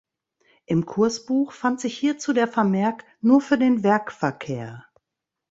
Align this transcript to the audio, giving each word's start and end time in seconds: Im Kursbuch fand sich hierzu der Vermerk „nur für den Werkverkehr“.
Im 0.65 0.87
Kursbuch 0.87 1.51
fand 1.51 1.79
sich 1.79 1.95
hierzu 1.95 2.33
der 2.33 2.47
Vermerk 2.47 3.05
„nur 3.21 3.39
für 3.39 3.59
den 3.59 3.83
Werkverkehr“. 3.83 4.85